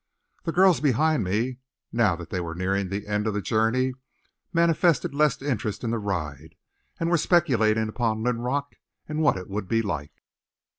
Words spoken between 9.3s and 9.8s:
it would